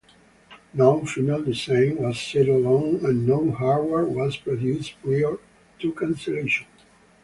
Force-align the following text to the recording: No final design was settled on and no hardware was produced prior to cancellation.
No 0.73 1.05
final 1.05 1.43
design 1.43 1.97
was 1.97 2.19
settled 2.19 2.65
on 2.65 3.05
and 3.05 3.27
no 3.27 3.51
hardware 3.51 4.05
was 4.05 4.35
produced 4.35 4.95
prior 5.03 5.37
to 5.77 5.91
cancellation. 5.93 6.65